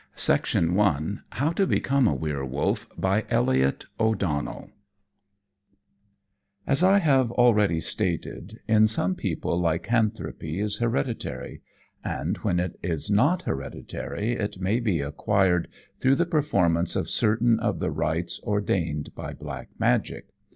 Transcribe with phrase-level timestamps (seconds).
[0.15, 2.87] CHAPTER IV HOW TO BECOME A WERWOLF
[6.65, 11.61] As I have already stated, in some people lycanthropy is hereditary;
[12.03, 15.67] and when it is not hereditary it may be acquired
[15.99, 20.29] through the performance of certain of the rites ordained by Black Magic.